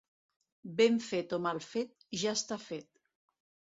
Ben 0.79 0.97
fet 1.09 1.35
o 1.39 1.39
mal 1.47 1.61
fet, 1.67 1.93
ja 2.23 2.33
està 2.41 2.59
fet. 2.67 2.89